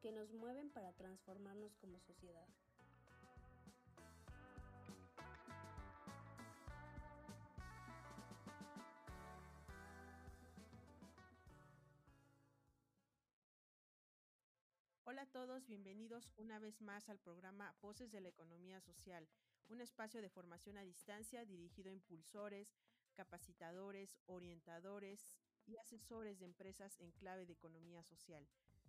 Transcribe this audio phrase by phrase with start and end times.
[0.00, 2.46] que nos mueven para transformarnos como sociedad.
[15.04, 19.26] Hola a todos, bienvenidos una vez más al programa Voces de la Economía Social,
[19.68, 22.68] un espacio de formación a distancia dirigido a impulsores,
[23.14, 28.46] capacitadores, orientadores y asesores de empresas en clave de economía social.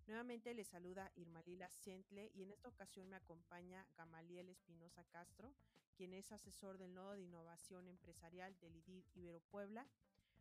[0.10, 5.54] Nuevamente les saluda Irma Lila Sentle y en esta ocasión me acompaña Gamaliel Espinosa Castro,
[5.96, 9.86] quien es asesor del Nodo de Innovación Empresarial del IDID Ibero Puebla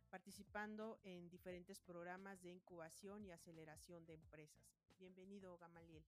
[0.09, 4.65] participando en diferentes programas de incubación y aceleración de empresas.
[4.97, 6.03] Bienvenido, Gamaliel.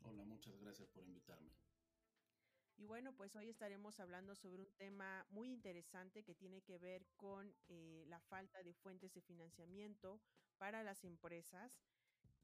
[0.00, 1.50] Hola, muchas gracias por invitarme.
[2.78, 7.04] Y bueno, pues hoy estaremos hablando sobre un tema muy interesante que tiene que ver
[7.16, 10.22] con eh, la falta de fuentes de financiamiento
[10.56, 11.78] para las empresas.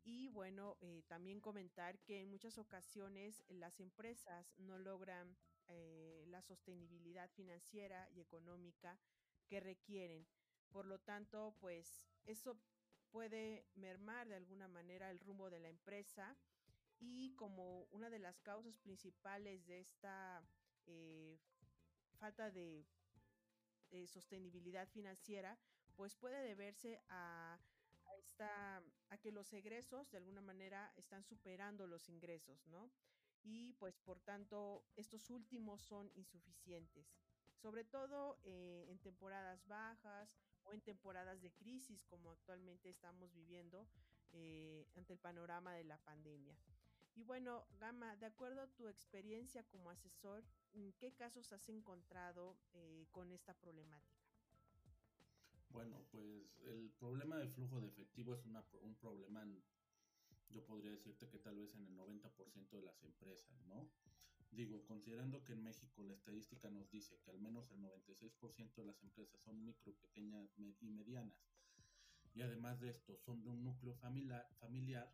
[0.05, 5.35] Y bueno, eh, también comentar que en muchas ocasiones las empresas no logran
[5.69, 8.99] eh, la sostenibilidad financiera y económica
[9.47, 10.27] que requieren.
[10.71, 12.61] Por lo tanto, pues eso
[13.11, 16.37] puede mermar de alguna manera el rumbo de la empresa
[16.99, 20.47] y como una de las causas principales de esta
[20.87, 21.39] eh,
[22.19, 22.87] falta de
[24.09, 25.57] sostenibilidad financiera,
[25.95, 27.59] pues puede deberse a,
[28.39, 32.91] a que los egresos de alguna manera están superando los ingresos, ¿no?
[33.43, 37.07] Y pues por tanto estos últimos son insuficientes
[37.65, 43.87] sobre todo eh, en temporadas bajas o en temporadas de crisis como actualmente estamos viviendo
[44.33, 46.59] eh, ante el panorama de la pandemia.
[47.15, 50.45] Y bueno, Gama, de acuerdo a tu experiencia como asesor,
[50.99, 54.24] ¿qué casos has encontrado eh, con esta problemática?
[55.75, 59.45] Bueno, pues el problema de flujo de efectivo es un problema
[60.49, 63.91] yo podría decirte que tal vez en el 90% de las empresas, ¿no?
[64.53, 68.85] Digo, considerando que en México la estadística nos dice que al menos el 96% de
[68.85, 71.35] las empresas son micro, pequeñas y medianas,
[72.35, 75.13] y además de esto son de un núcleo familiar,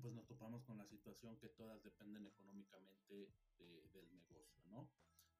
[0.00, 3.30] pues nos topamos con la situación que todas dependen económicamente.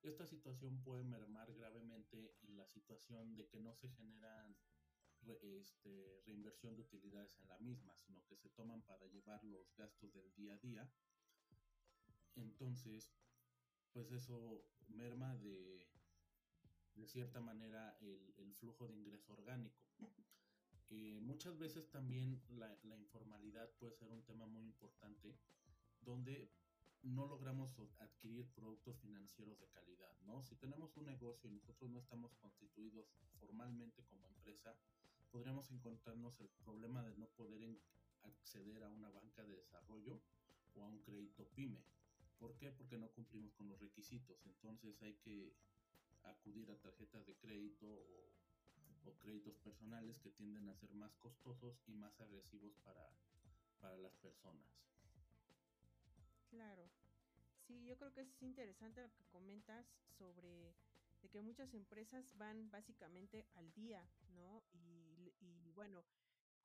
[0.03, 4.57] Esta situación puede mermar gravemente en la situación de que no se generan
[5.43, 10.13] este, reinversión de utilidades en la misma, sino que se toman para llevar los gastos
[10.13, 10.93] del día a día.
[12.35, 13.13] Entonces,
[13.93, 15.87] pues eso merma de,
[16.95, 19.81] de cierta manera el, flujo de ingreso orgánico.
[20.91, 25.39] Eh, muchas veces también la, la, informalidad puede ser un tema muy importante
[26.01, 26.53] donde
[27.03, 30.43] no logramos adquirir productos financieros de calidad, ¿no?
[30.43, 33.07] Si tenemos un negocio y nosotros no estamos constituidos
[33.41, 34.77] formalmente como empresa,
[35.31, 37.81] podríamos encontrarnos el problema de no poder
[38.23, 40.21] acceder a una banca de desarrollo
[40.75, 41.83] o a un crédito pyme.
[42.39, 42.71] ¿Por qué?
[42.71, 44.45] Porque no cumplimos con los requisitos.
[44.47, 45.55] Entonces hay que
[46.25, 48.33] acudir a tarjetas de crédito o,
[49.19, 53.09] créditos personales que tienden a ser más costosos y más agresivos para,
[53.81, 54.67] para las personas.
[56.53, 56.91] Claro.
[57.67, 59.87] Sí, yo creo que es interesante lo que comentas
[60.19, 60.77] sobre
[61.23, 64.63] de que muchas empresas van básicamente al día, ¿no?
[64.75, 66.05] Y, y, bueno,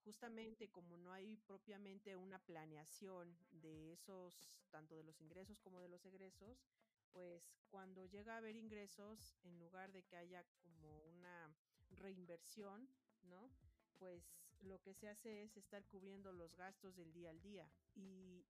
[0.04, 5.88] justamente como no hay propiamente una planeación de esos, tanto de los ingresos como de
[5.90, 6.66] los egresos,
[7.14, 11.56] pues cuando llega a haber ingresos, en lugar de que haya como una
[11.92, 12.90] reinversión,
[13.22, 13.50] ¿no?
[13.98, 14.24] pues
[14.62, 18.46] lo que se hace es estar cubriendo los gastos del día al día y,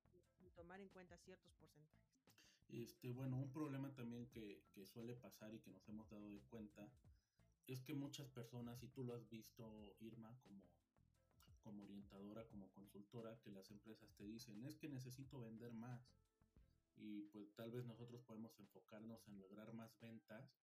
[0.58, 2.12] tomar en cuenta ciertos porcentajes.
[2.70, 6.90] Este, bueno, un problema también que, suele pasar y que nos hemos dado de cuenta
[7.68, 10.64] es que muchas personas, y tú lo has visto, Irma, como,
[11.62, 16.02] como orientadora, como consultora, que las empresas te dicen, es que necesito vender más.
[16.96, 20.58] Y pues tal vez nosotros podemos enfocarnos en lograr más ventas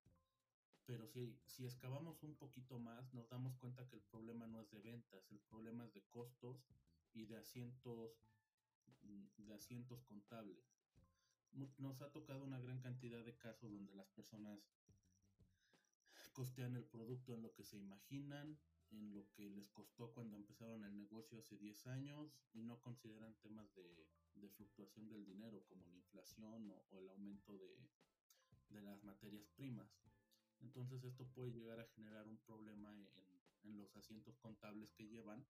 [0.86, 4.70] pero si, si excavamos un poquito más, nos damos cuenta que el problema no es
[4.70, 6.62] de ventas, el problema es de costos
[7.14, 8.18] y de asientos,
[9.36, 10.58] de asientos contables.
[11.78, 14.58] Nos ha tocado una gran cantidad de casos donde las personas
[16.32, 18.58] costean el producto en lo que se imaginan,
[18.90, 23.34] en lo que les costó cuando empezaron el negocio hace 10 años y no consideran
[23.36, 27.78] temas de, de fluctuación del dinero como la inflación o, el aumento de,
[28.70, 29.88] de, las materias primas.
[30.60, 33.08] Entonces esto puede llegar a generar un problema en,
[33.64, 35.44] en los asientos contables que llevan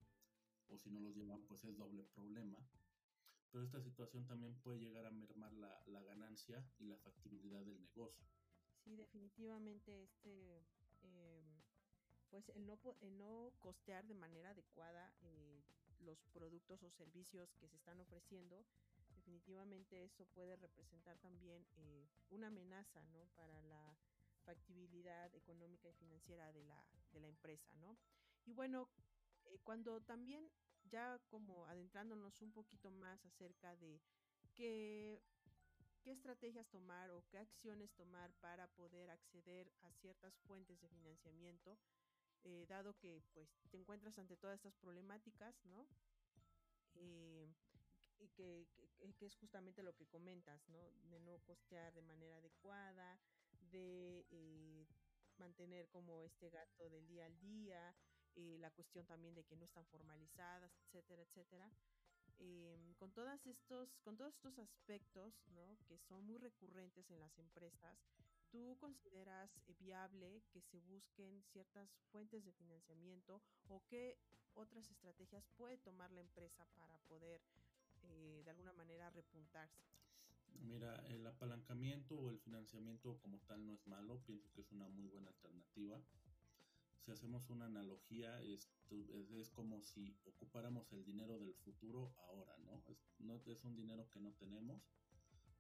[0.69, 2.59] o si no los llevan pues es doble problema.
[3.55, 7.81] Pero esta situación también puede llegar a mermar la, la ganancia y la factibilidad del
[7.81, 8.27] negocio.
[8.83, 10.67] Sí, definitivamente este...
[11.03, 11.63] Eh
[12.35, 15.63] pues el no, el no costear de manera adecuada eh,
[16.01, 18.67] los productos o servicios que se están ofreciendo,
[19.15, 23.29] definitivamente eso puede representar también eh, una amenaza ¿no?
[23.37, 23.97] para la
[24.45, 27.73] factibilidad económica y financiera de la, de la empresa.
[27.77, 27.97] ¿no?
[28.47, 28.89] Y bueno,
[29.45, 30.51] eh, cuando también
[30.91, 34.01] ya como adentrándonos un poquito más acerca de
[34.55, 35.23] qué,
[36.03, 41.79] qué estrategias tomar o qué acciones tomar para poder acceder a ciertas fuentes de financiamiento,
[42.45, 45.87] eh, dado que pues te encuentras ante todas estas problemáticas, ¿no?
[46.97, 47.49] Eh,
[48.37, 48.67] que,
[49.19, 50.91] que, es justamente lo que comentas, ¿no?
[51.11, 53.19] De no costear de manera adecuada,
[53.71, 54.87] de eh,
[55.39, 57.95] mantener como este gasto del día al día,
[58.37, 61.71] eh, la cuestión también de que no están formalizadas, etcétera, etcétera.
[62.39, 65.79] Eh, con, todas estos, con todos estos aspectos ¿no?
[65.87, 67.97] que son muy recurrentes en las empresas,
[68.55, 74.17] ¿Tú consideras eh, viable que se busquen ciertas fuentes de financiamiento o qué
[74.55, 77.43] otras estrategias puede tomar la empresa para poder
[78.05, 79.83] eh, de alguna manera repuntarse?
[80.61, 84.89] Mira, el apalancamiento o el financiamiento como tal no es malo, pienso que es una
[84.89, 86.01] muy buena alternativa.
[87.05, 92.83] Si hacemos una analogía, es, es como si ocupáramos el dinero del futuro ahora, ¿no?
[92.89, 94.83] Es, no es un dinero que no tenemos,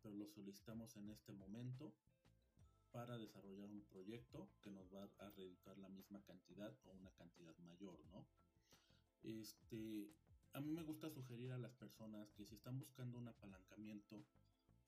[0.00, 1.92] pero lo solicitamos en este momento
[2.92, 7.54] para desarrollar un proyecto que nos va a reeditar la misma cantidad o una cantidad
[7.58, 8.26] mayor, ¿no?
[9.22, 10.14] Este,
[10.54, 14.24] a mí me gusta sugerir a las personas que si están buscando un apalancamiento,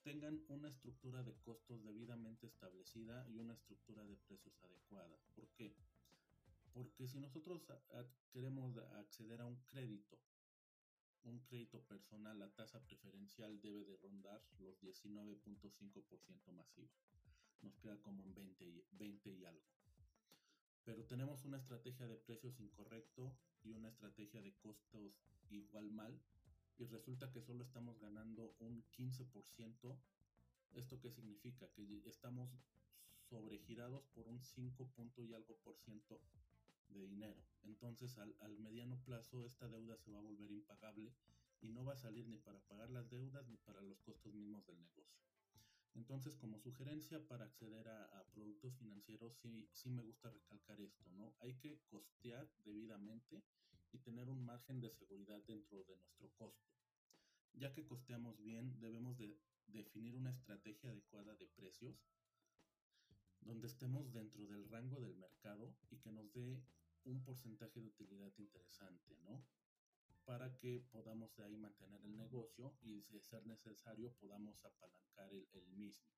[0.05, 5.19] tengan una estructura de costos debidamente establecida y una estructura de precios adecuada.
[5.35, 5.75] ¿Por qué?
[6.77, 7.63] Porque si nosotros
[8.31, 10.21] queremos acceder a un crédito,
[11.25, 16.93] un crédito personal, la tasa preferencial debe de rondar los 19.5% masiva
[17.63, 19.65] nos queda como en 20 y, 20 y algo.
[20.85, 26.21] Pero tenemos una estrategia de precios incorrecto y una estrategia de costos igual mal
[26.77, 29.99] y resulta que solo estamos ganando un 15%.
[30.75, 31.69] ¿Esto qué significa?
[31.71, 32.51] Que estamos
[33.31, 36.21] sobregirados por un 5 punto y algo por ciento
[36.89, 37.43] de dinero.
[37.63, 41.15] Entonces al, al, mediano plazo esta deuda se va a volver impagable
[41.61, 44.67] y no va a salir ni para pagar las deudas ni para los costos mismos
[44.67, 45.17] del negocio.
[45.97, 51.35] Entonces, como sugerencia para acceder a, productos financieros, sí, sí me gusta recalcar esto, ¿no?
[51.41, 53.43] Hay que costear debidamente
[53.93, 56.69] y tener un margen de seguridad dentro de nuestro costo.
[57.55, 61.97] Ya que costeamos bien, debemos de definir una estrategia adecuada de precios
[63.41, 66.63] donde estemos dentro del rango del mercado y que nos dé
[67.07, 69.43] un porcentaje de utilidad interesante, ¿no?
[70.27, 75.49] para que podamos de ahí mantener el negocio y si ser necesario podamos apalancar el,
[75.53, 76.11] el mismo.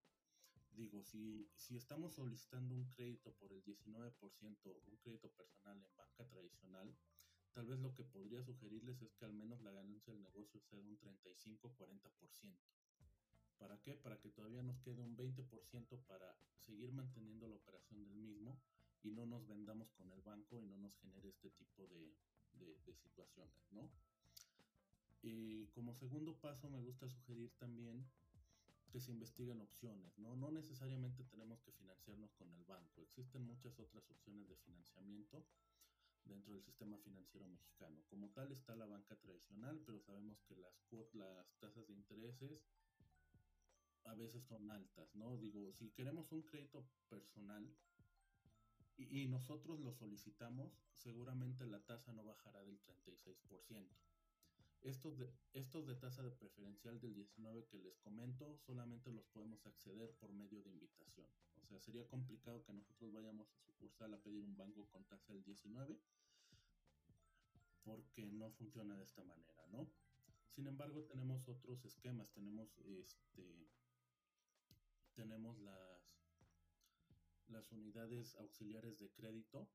[0.71, 4.13] Digo, si, si estamos solicitando un crédito por el 19%,
[4.87, 6.97] un crédito personal en banca tradicional,
[7.53, 10.81] tal vez lo que podría sugerirles es que al menos la ganancia del negocio sea
[10.81, 12.57] de un 35-40%.
[13.59, 13.95] ¿Para qué?
[13.95, 18.59] Para que todavía nos quede un 20% para seguir manteniendo la operación del mismo
[19.03, 22.15] y no nos vendamos con el banco y no nos genere este tipo de,
[22.53, 23.91] de, situaciones, ¿no?
[25.23, 28.09] Y como segundo paso me gusta sugerir también
[28.91, 30.37] que se investiguen opciones, ¿no?
[30.37, 35.45] No necesariamente tenemos que financiarnos con el banco, existen muchas otras opciones de financiamiento
[36.25, 38.03] dentro del sistema financiero mexicano.
[38.09, 40.75] Como tal está la banca tradicional, pero sabemos que las,
[41.15, 42.67] las tasas de intereses
[44.05, 45.37] a veces son altas, ¿no?
[45.37, 47.71] Digo, si queremos un crédito personal,
[48.99, 53.87] y, nosotros lo solicitamos, seguramente la tasa no bajará del 36%.
[54.83, 59.65] Estos de, estos de tasa de preferencial del 19 que les comento solamente los podemos
[59.67, 61.27] acceder por medio de invitación.
[61.63, 65.33] O sea, sería complicado que nosotros vayamos a sucursal a pedir un banco con tasa
[65.33, 65.99] del 19
[67.85, 69.89] porque no funciona de esta manera, ¿no?
[70.55, 73.69] Sin embargo, tenemos otros esquemas, tenemos este
[75.15, 75.98] tenemos las
[77.49, 79.69] las unidades auxiliares de crédito,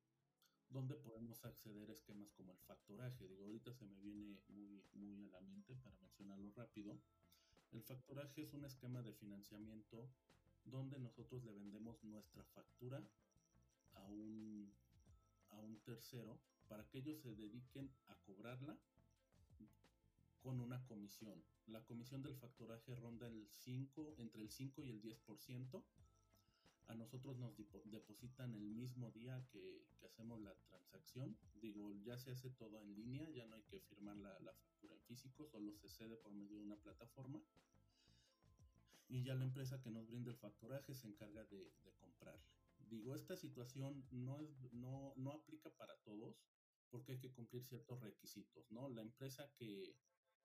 [0.69, 3.27] donde podemos acceder a esquemas como el factoraje.
[3.27, 6.99] Digo, ahorita se me viene muy, muy a la mente para mencionarlo rápido.
[7.71, 10.09] El factoraje es un esquema de financiamiento
[10.65, 13.03] donde nosotros le vendemos nuestra factura
[13.93, 14.73] a un,
[15.49, 18.77] a un tercero para que ellos se dediquen a cobrarla
[20.43, 21.41] con una comisión.
[21.67, 25.83] La comisión del factoraje ronda el 5, entre el 5 y el 10%.
[26.87, 31.37] A nosotros nos depositan el mismo día que, hacemos la transacción.
[31.61, 35.01] Digo, ya se hace todo en línea, ya no hay que firmar la, factura en
[35.01, 37.41] físico, solo se cede por medio de una plataforma.
[39.07, 42.43] Y ya la empresa que nos brinda el factoraje se encarga de, de comprarle.
[42.89, 46.43] Digo, esta situación no, es, no, no aplica para todos
[46.89, 48.87] porque hay que cumplir ciertos requisitos, ¿no?
[48.89, 49.95] La empresa que,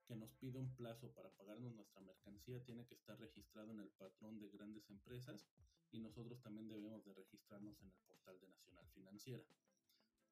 [0.09, 3.91] que nos pide un plazo para pagarnos nuestra mercancía tiene que estar registrado en el
[3.91, 5.47] patrón de grandes empresas
[5.93, 9.45] y nosotros también debemos de registrarnos en el portal de Nacional Financiera.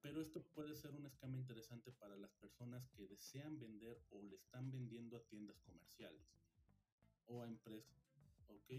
[0.00, 4.36] Pero esto puede ser un esquema interesante para las personas que desean vender o le
[4.36, 6.26] están vendiendo a tiendas comerciales
[7.26, 7.98] o a empresas,
[8.48, 8.72] ¿ok?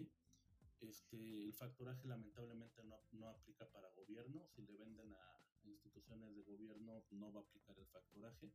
[0.79, 6.43] Este, el factoraje lamentablemente no, no aplica para gobierno, si le venden a instituciones de
[6.43, 8.51] gobierno no va a aplicar el factoraje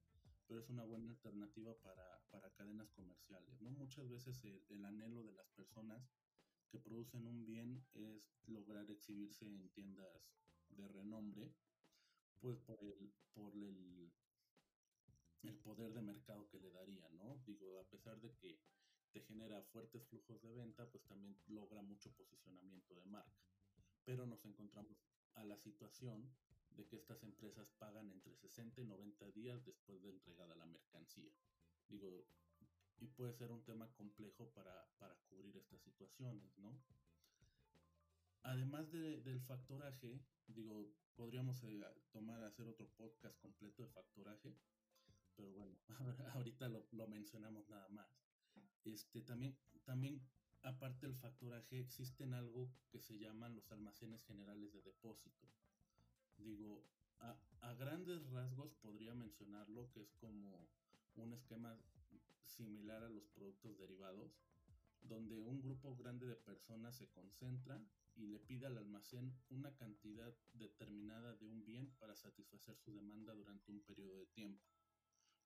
[0.47, 3.71] pero es una buena alternativa para, para cadenas comerciales, ¿no?
[3.71, 6.13] Muchas veces el, anhelo de las personas
[6.71, 10.37] que producen un bien es lograr exhibirse en tiendas
[10.69, 11.55] de renombre,
[12.41, 14.13] pues por el, por el,
[15.43, 17.41] el poder de mercado que le daría, ¿no?
[17.47, 18.59] Digo, a pesar de que
[19.13, 23.43] te genera fuertes flujos de venta, pues también logra mucho posicionamiento de marca.
[24.05, 24.99] Pero nos encontramos
[25.35, 26.31] a la situación
[26.77, 31.33] de que estas empresas pagan entre 60 y 90 días después de entregada la mercancía.
[31.89, 32.27] Digo,
[32.99, 36.81] y puede ser un tema complejo para, para cubrir estas situaciones, ¿no?
[38.45, 44.57] Además del factoraje, digo, podríamos eh, tomar, hacer otro podcast completo de factoraje,
[45.37, 45.79] pero bueno,
[46.35, 48.09] ahorita lo, lo, mencionamos nada más.
[48.85, 50.21] Este, también, también,
[50.63, 55.47] aparte del factoraje, existen algo que se llaman los almacenes generales de depósito
[56.43, 56.85] digo,
[57.19, 60.69] a, grandes rasgos podría mencionarlo que es como
[61.15, 61.79] un esquema
[62.45, 64.33] similar a los productos derivados,
[65.01, 67.81] donde un grupo grande de personas se concentra
[68.15, 73.35] y le pide al almacén una cantidad determinada de un bien para satisfacer su demanda
[73.35, 74.63] durante un periodo de tiempo.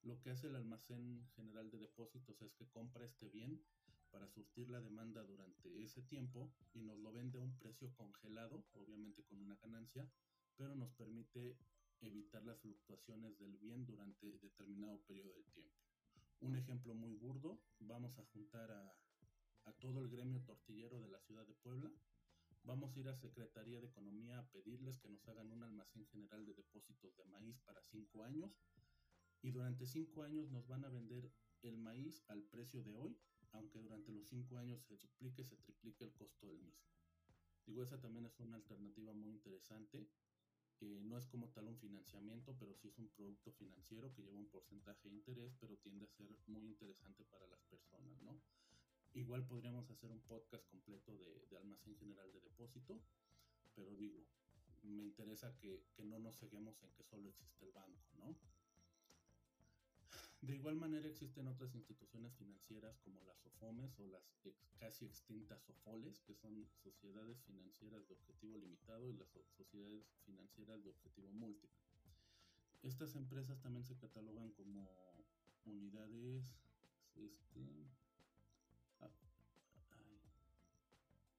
[0.02, 3.62] Lo que hace el almacén general de depósitos es que compra este bien
[4.10, 8.64] para surtir la demanda durante ese tiempo y nos lo vende a un precio congelado,
[8.74, 10.08] obviamente con una ganancia,
[10.56, 11.56] pero nos permite
[12.00, 15.76] evitar las fluctuaciones del bien durante determinado periodo de tiempo.
[16.40, 18.96] Un ejemplo muy burdo, vamos a juntar a,
[19.80, 21.90] todo el gremio tortillero de la ciudad de Puebla,
[22.62, 26.46] vamos a ir a Secretaría de Economía a pedirles que nos hagan un almacén general
[26.46, 28.52] de depósitos de maíz para cinco años
[29.42, 31.32] y durante cinco años nos van a vender
[31.62, 33.18] el maíz al precio de hoy,
[33.52, 36.86] aunque durante los cinco años se duplique, se triplique el costo del mismo.
[37.66, 40.08] Digo, esa también es una alternativa muy interesante
[40.84, 44.48] no es como tal un financiamiento, pero sí es un producto financiero que lleva un
[44.48, 48.40] porcentaje de interés, pero tiende a ser muy interesante para las personas, ¿no?
[49.14, 53.00] Igual podríamos hacer un podcast completo de, almacén general de depósito,
[53.74, 54.26] pero digo,
[54.82, 58.36] me interesa que, que no nos ceguemos en que solo existe el banco, ¿no?
[60.46, 64.22] De igual manera existen otras instituciones financieras como las SOFOMES o las
[64.78, 70.90] casi extintas SOFOLES, que son sociedades financieras de objetivo limitado y las sociedades financieras de
[70.90, 71.82] objetivo múltiple.
[72.84, 74.88] Estas empresas también se catalogan como
[75.64, 76.44] unidades
[77.16, 77.88] este,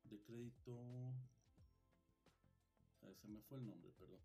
[0.03, 1.13] de crédito.
[3.21, 4.19] se me fue el nombre, perdón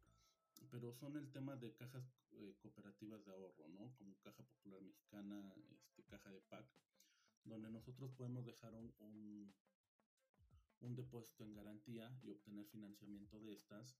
[0.72, 2.02] pero son el tema de cajas
[2.34, 3.92] eh, cooperativas de ahorro, ¿no?
[3.96, 6.66] Como Caja Popular Mexicana, este, Caja de PAC,
[7.44, 9.54] donde nosotros podemos dejar un,
[10.80, 13.96] un, depósito en garantía y obtener financiamiento de estas.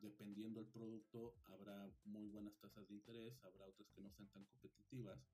[0.00, 4.44] Dependiendo del producto, habrá muy buenas tasas de interés, habrá otras que no sean tan
[4.44, 5.26] competitivas,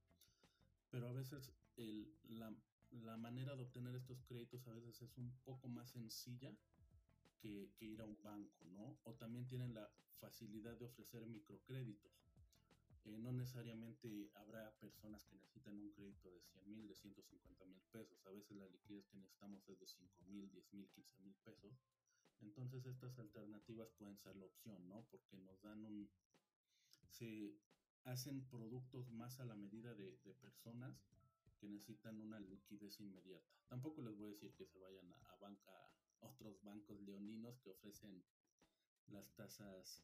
[0.90, 1.52] pero a veces
[2.28, 2.54] la,
[2.90, 6.56] la manera de obtener estos créditos a veces es un poco más sencilla
[7.40, 8.98] que, ir a un banco, ¿no?
[9.04, 12.12] O también tienen la facilidad de ofrecer microcréditos.
[13.06, 17.80] Eh, no necesariamente habrá personas que necesitan un crédito de 100 mil, de 150 mil
[17.92, 18.26] pesos.
[18.26, 21.72] A veces la liquidez que necesitamos es de 5 mil, 10 mil, 15 mil pesos.
[22.40, 25.06] Entonces estas alternativas pueden ser la opción, ¿no?
[25.10, 26.10] Porque nos dan un...
[27.08, 27.56] Se
[28.04, 31.06] hacen productos más a la medida de, personas
[31.58, 33.54] que necesitan una liquidez inmediata.
[33.68, 37.70] Tampoco les voy a decir que se vayan a, a banca otros bancos leoninos que
[37.70, 38.24] ofrecen
[39.08, 40.02] las tasas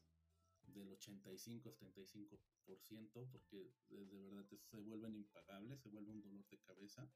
[0.67, 7.09] del 85-75% porque de, verdad se vuelven impagables, se vuelve un dolor de cabeza.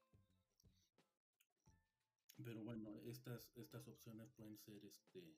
[2.44, 5.36] Pero bueno, estas, estas opciones pueden ser este,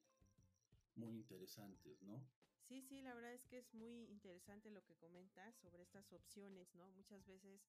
[0.97, 2.23] muy interesantes, ¿no?
[2.69, 6.73] Sí, sí, la verdad es que es muy interesante lo que comentas sobre estas opciones,
[6.75, 6.91] ¿no?
[6.91, 7.67] Muchas veces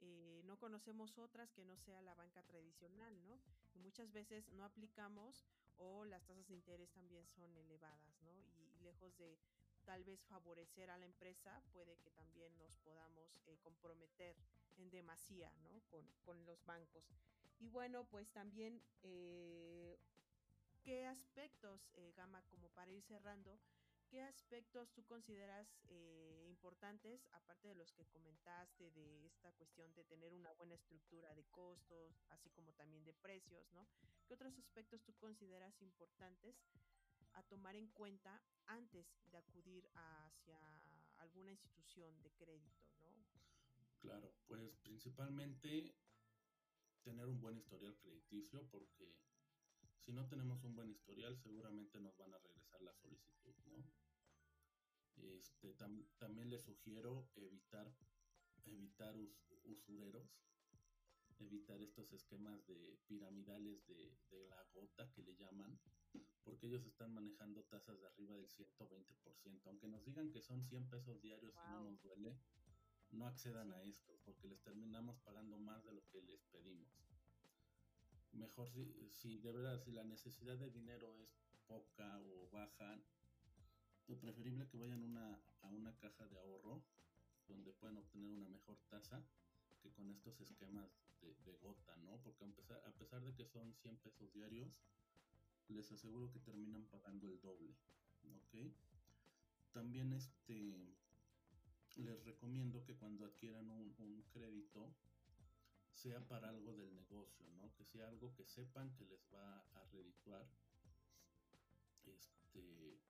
[0.00, 3.40] eh, no conocemos otras que no sea la banca tradicional, ¿no?
[3.74, 5.44] Y muchas veces no aplicamos
[5.76, 8.38] o las tasas de interés también son elevadas, ¿no?
[8.38, 9.38] Y, lejos de
[9.84, 14.36] tal vez favorecer a la empresa, puede que también nos podamos eh, comprometer
[14.76, 15.80] en demasía, ¿no?
[15.90, 17.04] Con, con, los bancos.
[17.58, 19.98] Y bueno, pues también, eh,
[20.82, 23.58] ¿qué aspectos, Gama, como para ir cerrando,
[24.08, 30.04] ¿qué aspectos tú consideras eh, importantes, aparte de los que comentaste, de esta cuestión de
[30.04, 33.86] tener una buena estructura de costos, así como también de precios, ¿no?
[34.26, 36.56] ¿Qué otros aspectos tú consideras importantes
[37.34, 40.60] a tomar en cuenta antes de acudir hacia
[41.18, 43.24] alguna institución de crédito, ¿no?
[44.00, 45.96] Claro, pues principalmente
[47.02, 49.16] tener un buen historial crediticio porque
[49.98, 53.84] si no tenemos un buen historial seguramente nos van a regresar la solicitud, ¿no?
[55.16, 55.74] Este,
[56.18, 57.94] también les sugiero evitar,
[58.64, 59.14] evitar
[59.64, 60.28] usureros,
[61.40, 64.12] evitar estos esquemas de piramidales de,
[64.48, 65.78] la gota que le llaman,
[66.44, 69.66] porque ellos están manejando tasas de arriba del 120%.
[69.66, 72.36] Aunque nos digan que son 100 pesos diarios y no nos duele,
[73.12, 76.88] no accedan a esto, porque les terminamos pagando más de lo que les pedimos.
[78.32, 83.00] Mejor si, si de verdad, si la necesidad de dinero es poca o baja,
[84.08, 86.82] lo preferible que vayan una, a una caja de ahorro
[87.48, 89.24] donde puedan obtener una mejor tasa
[89.82, 90.90] que con estos esquemas
[91.24, 92.20] de, gota, ¿no?
[92.22, 94.70] Porque a pesar, de que son 100 pesos diarios,
[95.68, 97.74] les aseguro que terminan pagando el doble,
[98.24, 98.72] ¿ok?
[99.72, 100.94] También este,
[101.96, 104.94] les recomiendo que cuando adquieran un, un crédito,
[105.94, 107.72] sea para algo del negocio, ¿no?
[107.76, 110.46] Que sea algo que sepan que les va a redituar
[112.04, 113.00] este,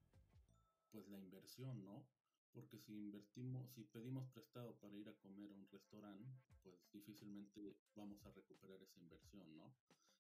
[0.92, 2.06] pues la inversión, ¿no?
[2.54, 6.30] Porque si invertimos, si pedimos prestado para ir a comer a un restaurante,
[6.62, 9.74] pues difícilmente vamos a recuperar esa inversión, ¿no?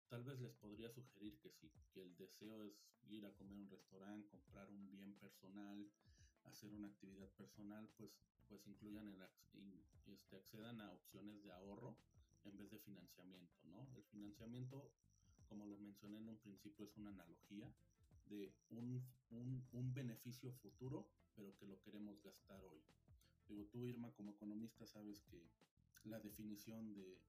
[0.08, 2.74] Tal vez les podría sugerir que si que el deseo es
[3.08, 5.88] ir a comer a un restaurante, comprar un bien personal,
[6.44, 8.10] hacer una actividad personal, pues,
[8.48, 11.96] pues incluyan en, este, accedan a opciones de ahorro
[12.44, 13.88] en vez de financiamiento, ¿no?
[13.96, 14.92] El financiamiento,
[15.48, 17.72] como lo mencioné en un principio, es una analogía
[18.26, 22.82] de un, un, beneficio futuro, pero que lo queremos gastar hoy.
[23.46, 25.50] Digo, tú, Irma, como economista, sabes que
[26.04, 27.20] la definición de,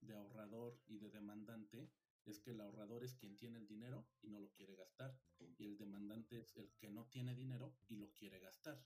[0.00, 1.90] de ahorrador y de demandante
[2.24, 5.18] es que el ahorrador es quien tiene el dinero y no lo quiere gastar,
[5.58, 8.84] y el demandante es el que no tiene dinero y lo quiere gastar.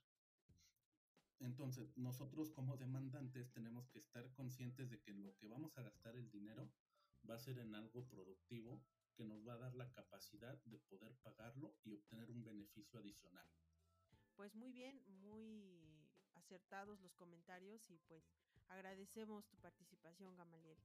[1.40, 6.14] Entonces, nosotros como demandantes tenemos que estar conscientes de que lo que vamos a gastar
[6.14, 6.72] el dinero
[7.29, 11.16] va a ser en algo productivo que nos va a dar la capacidad de poder
[11.22, 13.48] pagarlo y obtener un beneficio adicional.
[14.37, 18.25] Pues muy bien, muy acertados los comentarios y pues
[18.68, 20.79] agradecemos tu participación, Gamaliel.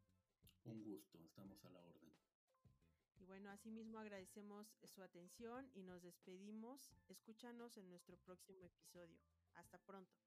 [0.66, 2.14] Un gusto, estamos a la orden.
[3.20, 6.92] Y bueno, asimismo agradecemos su atención y nos despedimos.
[7.08, 9.18] Escúchanos en nuestro próximo episodio.
[9.56, 10.27] Hasta pronto.